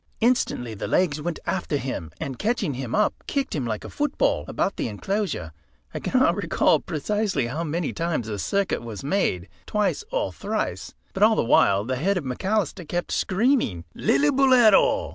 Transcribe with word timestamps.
Instantly 0.19 0.73
the 0.73 0.87
legs 0.87 1.21
went 1.21 1.37
after 1.45 1.77
him, 1.77 2.09
and 2.19 2.39
catching 2.39 2.73
him 2.73 2.95
up 2.95 3.13
kicked 3.27 3.53
him 3.53 3.67
like 3.67 3.83
a 3.85 3.89
football 3.91 4.43
about 4.47 4.75
the 4.75 4.87
enclosure. 4.87 5.51
I 5.93 5.99
cannot 5.99 6.35
recall 6.37 6.79
precisely 6.79 7.45
how 7.45 7.63
many 7.63 7.93
times 7.93 8.25
the 8.25 8.39
circuit 8.39 8.81
was 8.81 9.03
made, 9.03 9.47
twice 9.67 10.03
or 10.09 10.33
thrice, 10.33 10.95
but 11.13 11.21
all 11.21 11.35
the 11.35 11.43
while 11.45 11.83
the 11.83 11.97
head 11.97 12.17
of 12.17 12.23
McAlister 12.23 12.89
kept 12.89 13.11
screaming 13.11 13.85
"Lillibulero!" 13.95 15.09